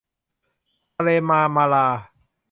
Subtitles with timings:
[0.95, 1.87] ทะเลมาร์มะรา